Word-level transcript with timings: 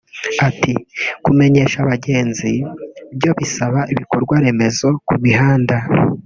Ati 0.47 0.73
“Kumenyesha 1.23 1.77
abagenzi 1.81 2.51
byo 3.17 3.31
birasaba 3.37 3.79
ibikorwaremezo 3.93 4.87
ku 5.07 5.13
mihanda 5.23 5.77